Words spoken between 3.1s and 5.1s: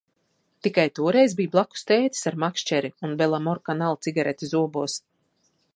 Belamorkanal cigareti zobos.